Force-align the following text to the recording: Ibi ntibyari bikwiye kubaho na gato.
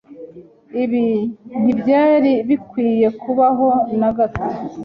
Ibi 0.83 1.05
ntibyari 1.63 2.33
bikwiye 2.49 3.07
kubaho 3.21 3.67
na 3.99 4.09
gato. 4.17 4.43